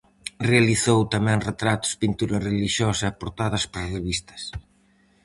Realizou 0.49 0.99
tamén 1.13 1.45
retratos, 1.49 1.91
pintura 2.01 2.37
relixiosa 2.49 3.05
e 3.09 3.17
portadas 3.21 3.63
para 3.71 3.91
revistas. 3.97 4.41